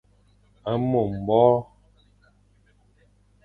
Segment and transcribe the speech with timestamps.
[0.89, 1.57] Mo mbore.